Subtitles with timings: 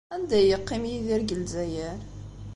[0.13, 1.99] Anda ay yeqqim Yidir deg Lezzayer?